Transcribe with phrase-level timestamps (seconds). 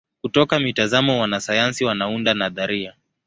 [0.21, 2.93] Kutoka mitazamo wanasayansi wanaunda nadharia.